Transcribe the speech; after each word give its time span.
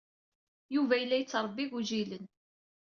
Yuba 0.75 0.95
yella 0.97 1.15
yettṛebbi 1.19 1.61
igujilen. 1.65 2.25